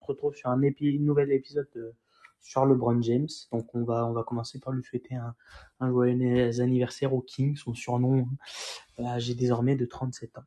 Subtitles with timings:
[0.00, 1.94] retrouve sur un nouvel épisode de,
[2.40, 3.28] sur LeBron James.
[3.52, 7.74] Donc on va, on va commencer par lui souhaiter un, joyeux anniversaire au King, son
[7.74, 8.26] surnom
[8.98, 10.44] euh, âgé désormais de 37 ans.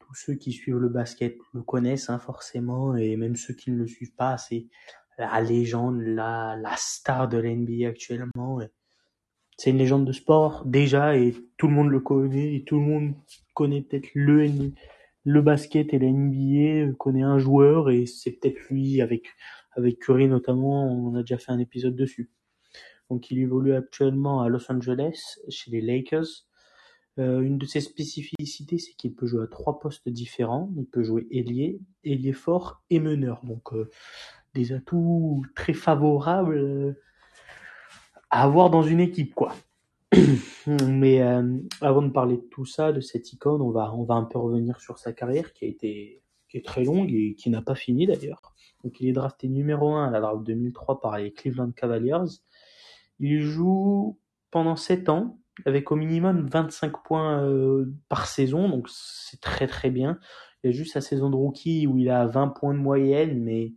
[0.00, 3.76] Tous ceux qui suivent le basket le connaissent hein, forcément, et même ceux qui ne
[3.76, 4.66] le suivent pas, c'est
[5.18, 8.58] la légende, la, star de la NBA actuellement.
[9.56, 12.86] C'est une légende de sport déjà, et tout le monde le connaît, et tout le
[12.86, 13.14] monde
[13.54, 14.48] connaît peut-être le,
[15.24, 19.28] le basket et la NBA, connaît un joueur, et c'est peut-être lui avec,
[19.72, 22.30] avec Curry notamment, on a déjà fait un épisode dessus.
[23.10, 26.46] Donc il évolue actuellement à Los Angeles, chez les Lakers.
[27.18, 30.72] Euh, une de ses spécificités, c'est qu'il peut jouer à trois postes différents.
[30.76, 33.44] Il peut jouer ailier, ailier fort et meneur.
[33.44, 33.90] Donc euh,
[34.54, 36.92] des atouts très favorables euh,
[38.30, 39.54] à avoir dans une équipe, quoi.
[40.66, 44.14] Mais euh, avant de parler de tout ça, de cette icône, on va, on va
[44.14, 47.48] un peu revenir sur sa carrière qui a été qui est très longue et qui
[47.48, 48.54] n'a pas fini d'ailleurs.
[48.82, 52.40] Donc il est drafté numéro 1 à la draft 2003 par les Cleveland Cavaliers.
[53.20, 54.18] Il joue
[54.50, 59.90] pendant 7 ans avec au minimum 25 points euh, par saison, donc c'est très très
[59.90, 60.18] bien.
[60.62, 63.42] Il y a juste sa saison de rookie où il a 20 points de moyenne,
[63.42, 63.74] mais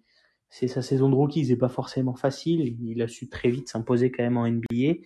[0.49, 2.75] c'est sa saison de rookie, c'est pas forcément facile.
[2.81, 5.01] Il a su très vite s'imposer quand même en NBA.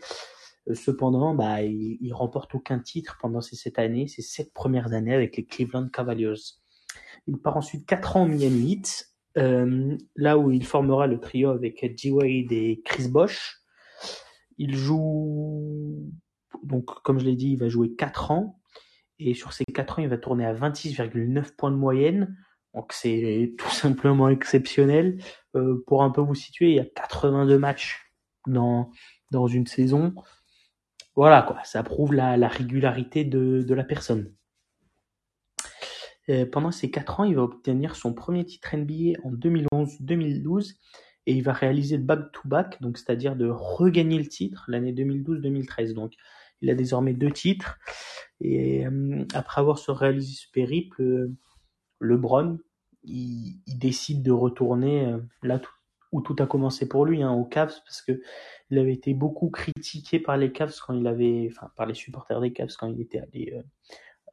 [0.70, 4.94] Euh, Cependant, bah, il, il remporte aucun titre pendant ces sept années, ces sept premières
[4.94, 6.34] années avec les Cleveland Cavaliers.
[7.28, 11.50] Il part ensuite quatre ans au Miami Heat, euh, là où il formera le trio
[11.50, 12.12] avec G.
[12.12, 13.62] Wade et Chris Bosh.
[14.58, 16.12] Il joue,
[16.64, 18.60] donc comme je l'ai dit, il va jouer quatre ans.
[19.20, 22.36] Et sur ces quatre ans, il va tourner à 26,9 points de moyenne.
[22.74, 25.22] Donc c'est tout simplement exceptionnel.
[25.56, 28.12] Euh, pour un peu vous situer, il y a 82 matchs
[28.48, 28.90] dans,
[29.32, 30.16] dans une saison.
[31.18, 34.32] Voilà quoi, ça prouve la, la régularité de, la personne.
[36.30, 40.76] Euh, pendant ces quatre ans, il va obtenir son premier titre NBA en 2011-2012
[41.26, 45.94] et il va réaliser le back-to-back, donc c'est-à-dire de regagner le titre l'année 2012-2013.
[45.94, 46.14] Donc
[46.62, 47.80] il a désormais deux titres
[48.40, 51.34] et euh, après avoir réalisé ce périple, euh,
[52.00, 52.60] LeBron,
[53.02, 55.72] il, décide de retourner là tout-
[56.12, 58.22] où tout a commencé pour lui, hein, aux Cavs, parce que
[58.70, 62.42] il avait été beaucoup critiqué par les Cavs quand il avait, enfin par les supporters
[62.42, 63.62] des Cavs quand il était allé euh,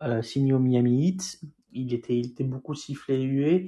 [0.02, 1.40] euh, signer au Miami Heat.
[1.72, 3.66] Il était, il était beaucoup sifflé et hué,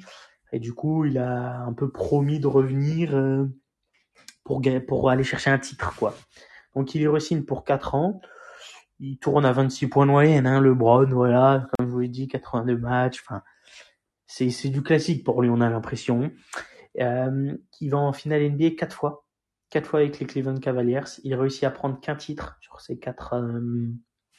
[0.53, 3.47] et du coup il a un peu promis de revenir euh,
[4.45, 6.15] pour pour aller chercher un titre quoi.
[6.75, 8.21] Donc il y re-signe pour 4 ans.
[8.99, 12.29] Il tourne à 26 points de moyenne, hein, LeBron, voilà, comme je vous l'ai dit,
[12.29, 13.43] 82 matchs, enfin
[14.27, 16.31] c'est c'est du classique pour lui, on a l'impression.
[17.01, 19.27] Euh, il va en finale NBA quatre fois,
[19.71, 21.01] quatre fois avec les Cleveland Cavaliers.
[21.25, 23.89] Il réussit à prendre qu'un titre sur ces quatre euh,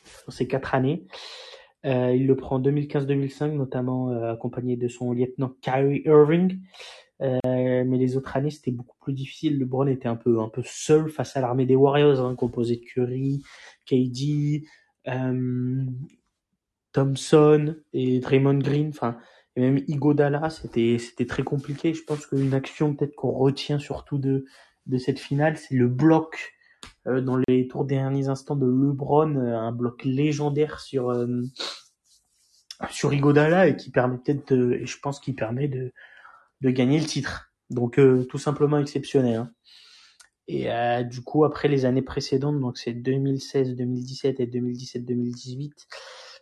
[0.04, 1.08] sur ces quatre années.
[1.86, 6.60] Euh, il le prend en 2015-2005, notamment accompagné de son lieutenant Kyrie Irving.
[7.20, 9.60] Mais les autres années, c'était beaucoup plus difficile.
[9.60, 12.82] LeBron était un peu un peu seul face à l'armée des Warriors, hein, composée de
[12.82, 13.44] Curry,
[13.86, 14.66] KD,
[16.94, 18.90] Thompson et Draymond Green.
[18.90, 19.18] Enfin,
[19.58, 21.94] et même Igodala, c'était c'était très compliqué.
[21.94, 24.46] Je pense qu'une action peut-être qu'on retient surtout de
[24.86, 26.54] de cette finale, c'est le bloc
[27.08, 31.42] euh, dans les tours derniers instants de LeBron, euh, un bloc légendaire sur euh,
[32.92, 35.92] sur Igodala et qui permet peut-être et je pense qu'il permet de
[36.62, 37.52] de gagner le titre.
[37.72, 39.36] Donc euh, tout simplement exceptionnel.
[39.38, 39.52] hein.
[40.48, 45.74] Et euh, du coup, après les années précédentes, donc c'est 2016, 2017 et 2017, 2018,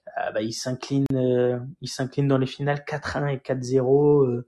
[0.07, 4.25] euh, bah, il s'incline, euh, il s'incline dans les finales 4-1 et 4-0.
[4.25, 4.47] euh.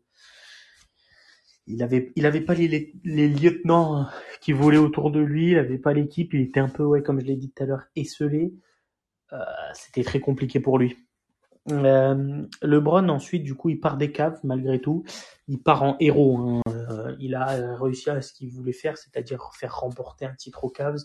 [1.67, 4.07] il avait, il pas les, lieutenants
[4.41, 7.19] qui volaient autour de lui, il avait pas l'équipe, il était un peu, ouais, comme
[7.19, 8.53] je l'ai dit tout à l'heure, esselé.
[9.73, 10.97] C'était très compliqué pour lui.
[11.67, 15.03] LeBron ensuite, du coup, il part des caves malgré tout.
[15.49, 16.37] Il part en héros.
[16.37, 16.61] hein.
[17.19, 21.03] Il a réussi à ce qu'il voulait faire, c'est-à-dire faire remporter un titre aux Cavs.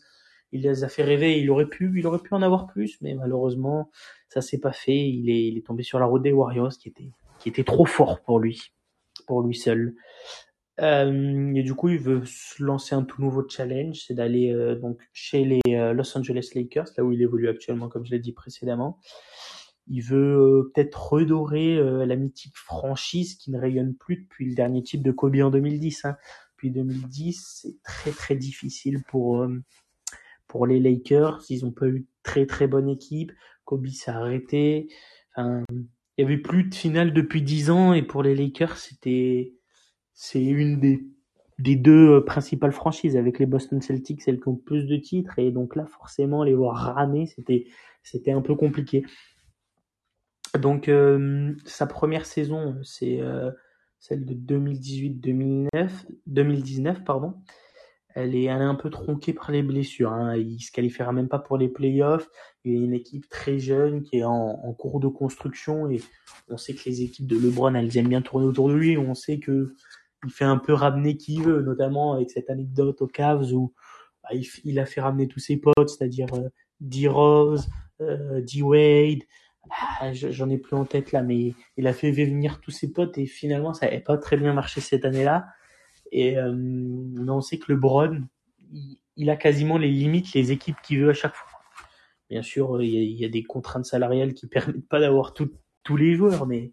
[0.53, 1.41] Il les a fait rêver.
[1.41, 3.91] Il aurait pu, il aurait pu en avoir plus, mais malheureusement,
[4.33, 5.09] ça s'est pas fait.
[5.09, 8.73] Il est, tombé sur la route des Warriors, qui était, trop fort pour lui,
[9.27, 9.95] pour lui seul.
[10.81, 14.75] Euh, et du coup, il veut se lancer un tout nouveau challenge, c'est d'aller euh,
[14.75, 18.19] donc chez les euh, Los Angeles Lakers, là où il évolue actuellement, comme je l'ai
[18.19, 18.99] dit précédemment.
[19.87, 21.77] Il veut peut-être redorer
[22.07, 26.05] la mythique franchise qui ne rayonne plus depuis le dernier titre de Kobe en 2010.
[26.05, 26.17] Hein.
[26.53, 29.49] Depuis 2010, c'est très très difficile pour
[30.69, 31.43] les Lakers.
[31.51, 33.33] Ils ont pas eu très très bonne équipe.
[33.65, 34.89] Kobe s'est arrêté.
[35.39, 35.65] Il
[36.19, 39.55] y avait plus de finale depuis 10 ans et pour les Lakers, c'était
[40.35, 41.05] une des
[41.59, 45.39] des deux euh, principales franchises avec les Boston Celtics, celles qui ont plus de titres
[45.39, 47.67] et donc là forcément les voir ramer, c'était
[48.03, 49.05] c'était un peu compliqué.
[50.59, 53.51] Donc euh, sa première saison, c'est euh,
[54.01, 55.69] celle de 2018-2009,
[56.27, 57.35] 2019, pardon.
[58.15, 60.13] Elle est, elle est un peu tronquée par les blessures.
[60.13, 60.37] Hein.
[60.37, 62.29] Il se qualifiera même pas pour les playoffs.
[62.65, 66.01] Il y a une équipe très jeune qui est en, en, cours de construction et
[66.49, 68.99] on sait que les équipes de LeBron, elles aiment bien tourner autour de lui.
[68.99, 69.75] On sait que
[70.25, 73.73] il fait un peu ramener qui veut, notamment avec cette anecdote aux Cavs où
[74.23, 76.49] bah, il, il, a fait ramener tous ses potes, c'est-à-dire euh,
[76.81, 77.09] D.
[77.09, 77.69] Rose,
[78.01, 78.63] euh, D.
[78.63, 79.23] Wade.
[79.71, 83.17] Ah, J'en ai plus en tête là, mais il a fait venir tous ses potes
[83.19, 85.47] et finalement ça n'avait pas très bien marché cette année-là.
[86.13, 88.23] Et euh, on sait que le Bron,
[88.73, 91.61] il, il, a quasiment les limites, les équipes qu'il veut à chaque fois.
[92.31, 95.35] Bien sûr, il y, a, il y a des contraintes salariales qui permettent pas d'avoir
[95.35, 96.73] tous les joueurs, mais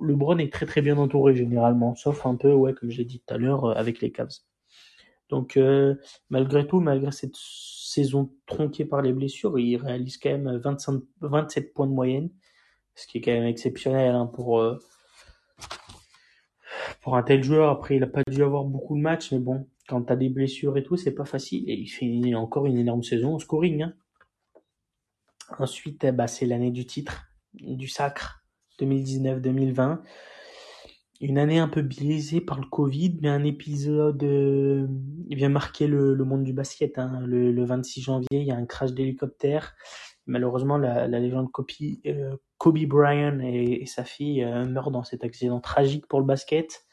[0.00, 3.20] le Bron est très très bien entouré généralement, sauf un peu, ouais, comme j'ai dit
[3.20, 4.40] tout à l'heure, euh, avec les Cavs.
[5.28, 5.94] Donc euh,
[6.30, 11.72] malgré tout, malgré cette saison tronquée par les blessures, il réalise quand même 25, 27
[11.72, 12.30] points de moyenne,
[12.94, 14.78] ce qui est quand même exceptionnel hein, pour euh,
[17.04, 17.70] pour un tel joueur.
[17.70, 20.76] Après, il a pas dû avoir beaucoup de matchs, mais bon, quand t'as des blessures
[20.76, 21.68] et tout, c'est pas facile.
[21.68, 23.82] Et il fait encore une énorme saison au scoring.
[23.82, 23.94] Hein.
[25.58, 28.42] Ensuite, bah, c'est l'année du titre, du sacre,
[28.80, 30.00] 2019-2020
[31.20, 34.86] une année un peu biaisée par le Covid, mais un épisode euh,
[35.30, 36.98] vient marquer le, monde du basket.
[36.98, 37.20] Hein.
[37.24, 39.74] Le, le, 26 janvier, il y a un crash d'hélicoptère.
[40.26, 41.66] Malheureusement, la, légende Kobe,
[42.06, 46.26] euh, Kobe Bryant et, et sa fille euh, meurent dans cet accident tragique pour le
[46.26, 46.83] basket.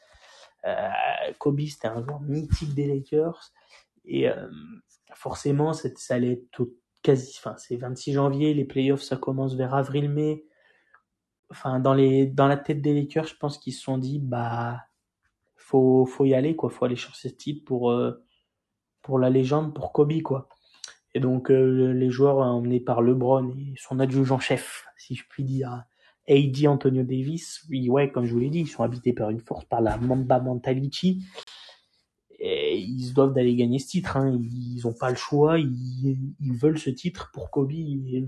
[0.66, 0.88] Euh,
[1.38, 3.52] Kobe, c'était un joueur mythique des Lakers.
[4.04, 4.48] Et euh,
[5.14, 7.34] forcément, ça allait être tout, quasi...
[7.38, 10.44] Enfin, c'est 26 janvier, les playoffs, ça commence vers avril-mai
[11.52, 14.86] enfin dans les dans la tête des Lakers, je pense qu'ils se sont dit bah
[15.56, 18.24] faut faut y aller quoi, faut aller chercher ce titre pour euh,
[19.02, 20.48] pour la légende, pour Kobe quoi.
[21.14, 25.44] Et donc euh, les joueurs emmenés par LeBron et son adjudant chef, si je puis
[25.44, 25.84] dire,
[26.28, 29.40] AD Antonio Davis, oui ouais comme je vous l'ai dit, ils sont habités par une
[29.40, 31.22] force, par la Mamba mentality.
[32.38, 34.36] Et ils doivent d'aller gagner ce titre, hein.
[34.42, 37.70] ils ont pas le choix, ils, veulent ce titre pour Kobe.
[37.70, 38.26] Et,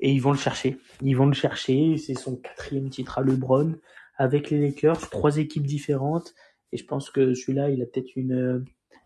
[0.00, 0.78] ils vont le chercher.
[1.00, 1.96] Ils vont le chercher.
[1.96, 3.76] C'est son quatrième titre à LeBron
[4.18, 6.34] avec les Lakers, trois équipes différentes.
[6.72, 8.64] Et je pense que celui-là, il a peut-être une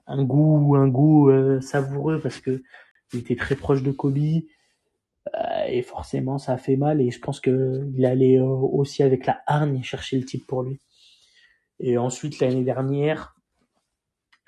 [0.08, 2.62] un goût un goût euh, savoureux parce que
[3.12, 4.40] il était très proche de Kobe euh,
[5.68, 7.00] et forcément ça a fait mal.
[7.00, 10.62] Et je pense que il allait euh, aussi avec la hargne chercher le titre pour
[10.62, 10.78] lui.
[11.80, 13.34] Et ensuite l'année dernière,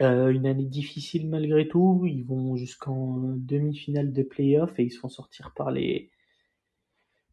[0.00, 2.04] euh, une année difficile malgré tout.
[2.06, 6.10] Ils vont jusqu'en demi-finale de playoff et ils se font sortir par les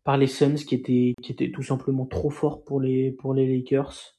[0.03, 4.15] par les Suns qui étaient qui étaient tout simplement trop forts pour les Lakers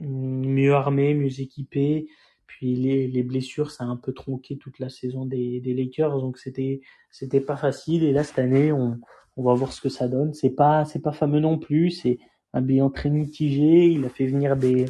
[0.00, 2.08] mieux armés mieux équipés
[2.46, 6.20] puis les, les blessures ça a un peu tronqué toute la saison des, des Lakers
[6.20, 6.80] donc c'était
[7.10, 8.04] c'était pas facile.
[8.04, 8.98] Et là cette année on
[9.36, 10.32] on va voir ce que ça donne.
[10.34, 11.90] C'est pas c'est pas fameux non plus.
[11.90, 12.18] C'est
[12.52, 13.88] un bilan très mitigé.
[13.88, 14.86] Il a fait venir des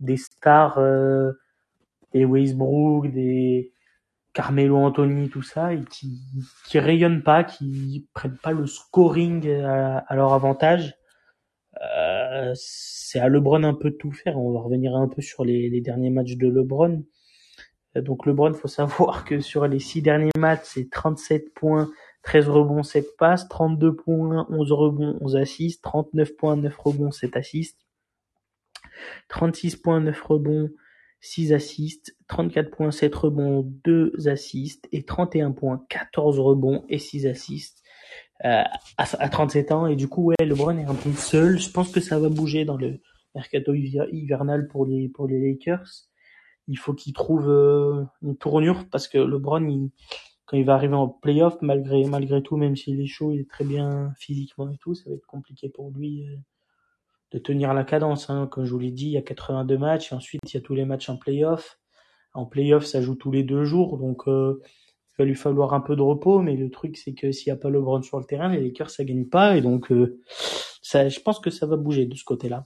[0.00, 1.32] des stars euh,
[2.12, 3.72] des Westbrook des
[4.34, 6.20] Carmelo Anthony, tout ça, et qui,
[6.66, 10.96] qui rayonnent pas, qui prennent pas le scoring à, à leur avantage.
[12.54, 14.38] C'est à LeBron un peu de tout faire.
[14.38, 17.04] On va revenir un peu sur les, les derniers matchs de LeBron.
[17.96, 21.90] Euh, donc LeBron, faut savoir que sur les six derniers matchs, c'est 37 points,
[22.22, 27.36] 13 rebonds, 7 passes, 32 points, 11 rebonds, 11 assists, 39 points, 9 rebonds, 7
[27.36, 27.78] assists,
[29.28, 30.70] 36 points, 9 rebonds,
[31.20, 37.26] 6 assists, 34 points, 7 rebonds, 2 assists et 31 points, 14 rebonds et 6
[37.26, 37.83] assists
[38.42, 39.86] à, à, 37 ans.
[39.86, 41.58] Et du coup, ouais, LeBron est un peu seul.
[41.58, 43.00] Je pense que ça va bouger dans le
[43.34, 46.08] mercato hivernal pour les, pour les Lakers.
[46.68, 49.90] Il faut qu'il trouve euh, une tournure parce que LeBron, il,
[50.46, 53.50] quand il va arriver en playoff, malgré, malgré tout, même s'il est chaud, il est
[53.50, 56.26] très bien physiquement et tout, ça va être compliqué pour lui.
[56.26, 56.36] Euh,
[57.34, 58.30] de tenir la cadence.
[58.30, 58.46] Hein.
[58.50, 60.60] Comme je vous l'ai dit, il y a 82 matchs et ensuite il y a
[60.60, 61.78] tous les matchs en playoff.
[62.32, 64.60] En playoff, ça joue tous les deux jours, donc euh,
[65.16, 66.40] il va lui falloir un peu de repos.
[66.40, 68.90] Mais le truc, c'est que s'il n'y a pas LeBron sur le terrain, les Lakers
[68.90, 70.20] ça gagne pas et donc euh,
[70.82, 72.64] ça, je pense que ça va bouger de ce côté-là.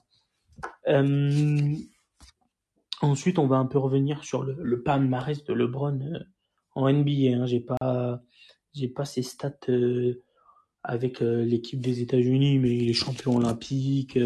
[0.88, 1.74] Euh,
[3.00, 6.18] ensuite, on va un peu revenir sur le, le palmarès de LeBron euh,
[6.74, 7.36] en NBA.
[7.36, 7.46] Hein.
[7.46, 8.20] J'ai pas,
[8.74, 10.22] j'ai pas ses stats euh,
[10.82, 14.18] avec l'équipe des États-Unis, mais il est champion olympique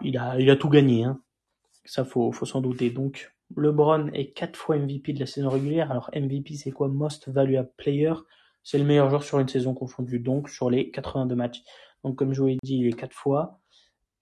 [0.00, 1.04] il a, il a tout gagné.
[1.04, 1.20] Hein.
[1.84, 2.90] Ça, faut, faut s'en douter.
[2.90, 5.90] Donc, LeBron est quatre fois MVP de la saison régulière.
[5.90, 6.88] Alors, MVP, c'est quoi?
[6.88, 8.12] Most Valuable Player.
[8.62, 11.62] C'est le meilleur joueur sur une saison confondue, donc sur les 82 matchs.
[12.02, 13.60] Donc, comme je vous l'ai dit, il est quatre fois.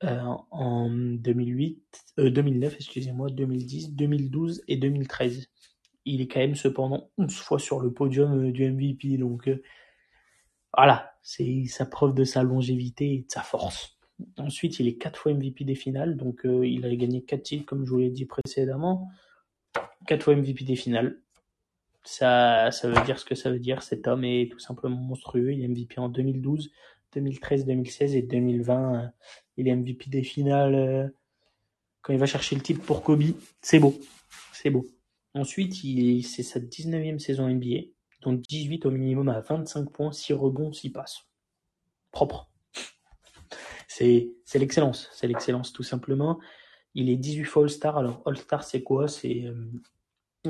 [0.02, 1.82] Euh, en 2008,
[2.18, 5.48] euh, 2009, excusez-moi, 2010, 2012 et 2013.
[6.04, 9.16] Il est quand même cependant 11 fois sur le podium euh, du MVP.
[9.16, 9.62] Donc, euh,
[10.76, 13.93] voilà, c'est sa preuve de sa longévité et de sa force.
[14.38, 17.64] Ensuite, il est quatre fois MVP des finales, donc euh, il a gagné quatre titres,
[17.66, 19.08] comme je vous l'ai dit précédemment.
[20.06, 21.20] Quatre fois MVP des finales.
[22.04, 23.82] Ça, ça veut dire ce que ça veut dire.
[23.82, 25.52] Cet homme est tout simplement monstrueux.
[25.52, 26.70] Il est MVP en 2012,
[27.14, 29.12] 2013, 2016 et 2020.
[29.56, 31.08] Il est MVP des finales euh,
[32.02, 33.22] quand il va chercher le titre pour Kobe.
[33.62, 33.98] C'est beau.
[34.52, 34.86] C'est beau.
[35.34, 37.88] Ensuite, c'est sa 19e saison NBA,
[38.22, 41.26] donc 18 au minimum à 25 points, 6 rebonds, 6 passes.
[42.12, 42.48] Propre.
[43.94, 45.08] C'est l'excellence.
[45.12, 46.40] C'est l'excellence tout simplement.
[46.94, 47.96] Il est 18 fois All-Star.
[47.96, 49.06] Alors All-Star c'est quoi?
[49.06, 49.54] C'est euh,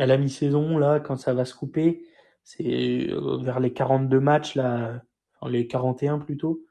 [0.01, 2.07] à la mi-saison, là, quand ça va se couper.
[2.43, 5.03] C'est euh, vers les 42 matchs, là,
[5.41, 6.65] enfin, les 41 plutôt.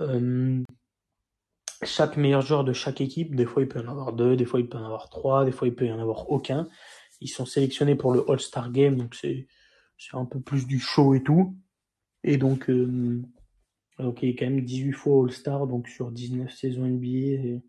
[0.00, 0.62] Euh,
[1.82, 4.60] chaque meilleur joueur de chaque équipe, des fois il peut en avoir deux, des fois
[4.60, 6.68] il peut en avoir trois, des fois il peut y en avoir aucun.
[7.20, 9.46] Ils sont sélectionnés pour le All-Star Game, donc c'est
[10.12, 11.56] un peu plus du show et tout.
[12.22, 12.68] Et donc,
[14.00, 17.60] donc il est quand même 18 fois All-Star, donc sur 19 saisons NBA.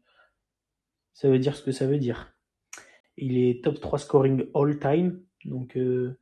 [1.14, 2.36] ça veut dire ce que ça veut dire.
[3.18, 6.18] Il est top 3 scoring all-time, donc euh,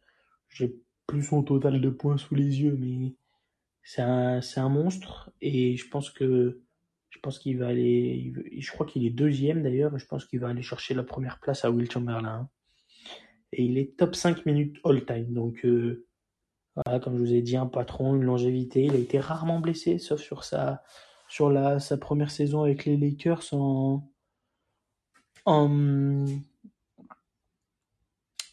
[0.49, 0.75] j'ai
[1.07, 3.15] plus son total de points sous les yeux, mais
[3.83, 5.31] c'est un, un monstre.
[5.41, 6.61] Et je pense que
[7.09, 8.33] je pense qu'il va aller.
[8.57, 9.97] Je crois qu'il est deuxième d'ailleurs.
[9.97, 12.49] Je pense qu'il va aller chercher la première place à Will Chamberlain.
[13.51, 15.33] Et il est top 5 minutes all-time.
[15.33, 16.05] Donc, euh,
[16.75, 18.83] voilà, comme je vous ai dit, un patron, une longévité.
[18.83, 20.83] Il a été rarement blessé, sauf sur sa,
[21.99, 24.03] première saison avec les Lakers en.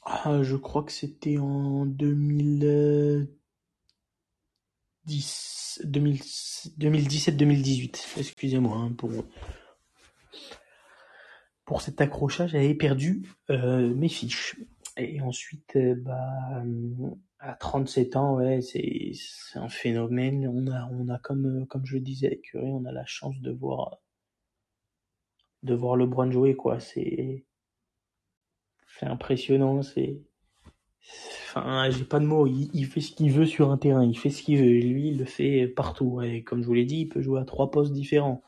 [0.03, 3.29] ah, je crois que c'était en 2010.
[5.85, 9.11] 2017-2018, excusez-moi hein, pour,
[11.65, 14.57] pour cet accrochage, j'avais perdu euh, mes fiches.
[14.97, 16.63] Et ensuite, euh, bah,
[17.39, 19.13] à 37 ans, ouais, c'est,
[19.55, 20.49] un phénomène.
[20.49, 23.39] On a, on a comme, comme je le disais avec Curry, on a la chance
[23.41, 23.99] de voir,
[25.63, 26.81] de voir LeBron jouer, quoi.
[26.81, 27.45] C'est,
[28.99, 30.23] c'est impressionnant, c'est,
[31.49, 32.47] Enfin, j'ai pas de mots.
[32.47, 34.05] Il, fait ce qu'il veut sur un terrain.
[34.05, 34.65] Il fait ce qu'il veut.
[34.67, 36.21] Lui, il le fait partout.
[36.23, 38.43] Et comme je vous l'ai dit, il peut jouer à trois postes différents.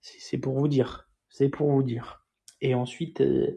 [0.00, 1.08] C'est pour vous dire.
[1.28, 2.24] C'est pour vous dire.
[2.62, 3.56] Et ensuite, euh,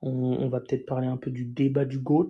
[0.00, 2.28] on, va peut-être parler un peu du débat du GOAT.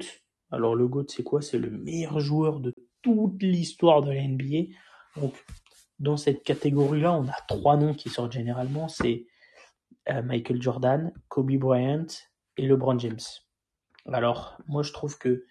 [0.50, 1.42] Alors, le GOAT, c'est quoi?
[1.42, 4.72] C'est le meilleur joueur de toute l'histoire de la NBA.
[5.20, 5.34] Donc,
[5.98, 8.88] dans cette catégorie-là, on a trois noms qui sortent généralement.
[8.88, 9.26] C'est
[10.08, 12.06] euh, Michael Jordan, Kobe Bryant
[12.56, 13.18] et LeBron James.
[14.06, 15.44] Alors, moi, je trouve que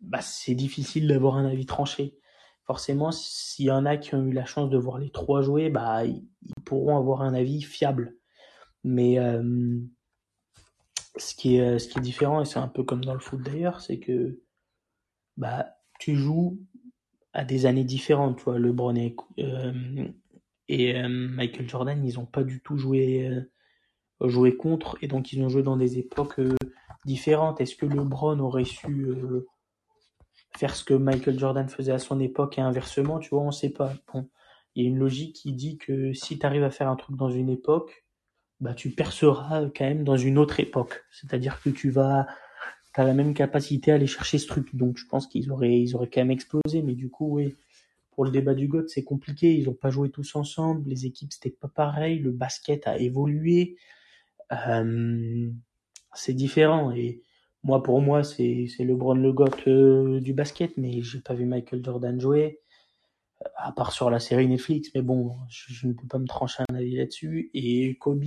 [0.00, 2.18] bah, c'est difficile d'avoir un avis tranché.
[2.66, 5.68] Forcément, s'il y en a qui ont eu la chance de voir les trois jouer,
[5.68, 6.24] bah, ils
[6.64, 8.16] pourront avoir un avis fiable.
[8.84, 9.82] Mais euh,
[11.16, 13.40] ce, qui est, ce qui est différent, et c'est un peu comme dans le foot
[13.42, 14.40] d'ailleurs, c'est que
[15.36, 15.66] bah,
[15.98, 16.58] tu joues
[17.32, 18.38] à des années différentes.
[18.38, 20.08] Tu vois, LeBron et, euh,
[20.68, 23.28] et euh, Michael Jordan, ils n'ont pas du tout joué,
[24.20, 26.40] joué contre, et donc ils ont joué dans des époques
[27.04, 27.60] différentes.
[27.60, 29.46] Est-ce que LeBron aurait su euh,
[30.56, 33.70] faire ce que Michael Jordan faisait à son époque et inversement Tu vois, on sait
[33.70, 33.92] pas.
[34.12, 34.28] Bon,
[34.74, 37.16] il y a une logique qui dit que si tu arrives à faire un truc
[37.16, 38.03] dans une époque,
[38.60, 41.04] bah tu perceras quand même dans une autre époque.
[41.10, 42.26] C'est-à-dire que tu vas
[42.96, 44.74] as la même capacité à aller chercher ce truc.
[44.74, 47.56] Donc je pense qu'ils auraient ils auraient quand même explosé, mais du coup oui.
[48.12, 49.54] Pour le débat du GOAT, c'est compliqué.
[49.54, 50.88] Ils n'ont pas joué tous ensemble.
[50.88, 52.20] Les équipes, c'était pas pareil.
[52.20, 53.76] Le basket a évolué.
[54.52, 55.50] Euh,
[56.14, 56.92] c'est différent.
[56.92, 57.22] Et
[57.64, 61.84] moi, pour moi, c'est LeBron le GOAT euh, du basket, mais j'ai pas vu Michael
[61.84, 62.60] Jordan jouer,
[63.56, 64.90] à part sur la série Netflix.
[64.94, 67.50] Mais bon, je, ne peux pas me trancher un avis là-dessus.
[67.54, 68.24] Et Kobe,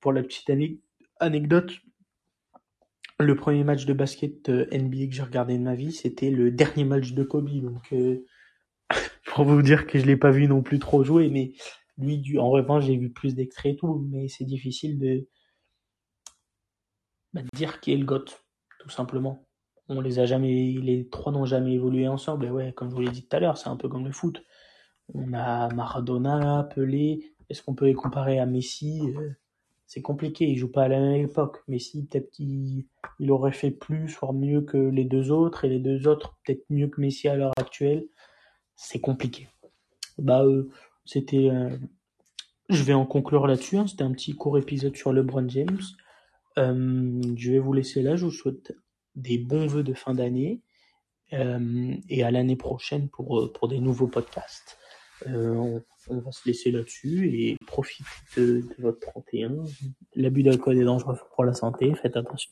[0.00, 0.50] pour la petite
[1.20, 1.72] anecdote,
[3.20, 6.50] le premier match de basket euh, NBA que j'ai regardé de ma vie, c'était le
[6.50, 7.50] dernier match de Kobe.
[7.60, 8.26] Donc, euh,
[9.26, 11.52] pour vous dire que je l'ai pas vu non plus trop jouer, mais
[11.98, 15.28] lui, en revanche, j'ai vu plus d'extraits et tout, mais c'est difficile de,
[17.32, 18.24] bah, dire qui est le GOAT,
[18.80, 19.43] tout simplement.
[19.88, 22.46] On les a jamais, les trois n'ont jamais évolué ensemble.
[22.46, 24.12] Et ouais, comme je vous l'ai dit tout à l'heure, c'est un peu comme le
[24.12, 24.42] foot.
[25.12, 27.34] On a Maradona, Pelé.
[27.50, 29.02] Est-ce qu'on peut les comparer à Messi?
[29.16, 29.30] Euh,
[29.86, 30.46] C'est compliqué.
[30.46, 31.62] Ils jouent pas à la même époque.
[31.68, 32.86] Messi, peut-être qu'il
[33.18, 36.64] il aurait fait plus, voire mieux que les deux autres, et les deux autres peut-être
[36.70, 38.06] mieux que Messi à l'heure actuelle.
[38.76, 39.48] C'est compliqué.
[40.18, 40.70] Bah, euh,
[41.04, 41.50] c'était.
[41.50, 41.76] Euh,
[42.70, 43.76] je vais en conclure là-dessus.
[43.76, 43.86] Hein.
[43.86, 45.80] C'était un petit court épisode sur LeBron James.
[46.56, 48.16] Je vais vous laisser là.
[48.16, 48.72] Je vous souhaite
[49.14, 50.60] des bons vœux de fin d'année
[51.32, 54.78] euh, et à l'année prochaine pour, euh, pour des nouveaux podcasts.
[55.26, 58.04] On, on, va se laisser là-dessus et profitez
[58.36, 59.64] de, de votre 31.
[60.16, 61.94] L'abus d'alcool est dangereux pour la santé.
[61.94, 62.50] Faites attention.